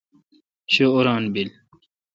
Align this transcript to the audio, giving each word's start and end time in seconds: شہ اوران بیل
شہ 0.73 0.85
اوران 0.93 1.23
بیل 1.33 1.49